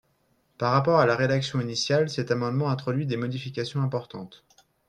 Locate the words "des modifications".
3.05-3.83